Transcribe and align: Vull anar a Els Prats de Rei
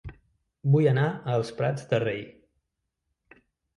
Vull 0.75 0.87
anar 0.93 1.03
a 1.11 1.35
Els 1.41 1.53
Prats 1.61 1.85
de 1.93 2.01
Rei 2.07 2.25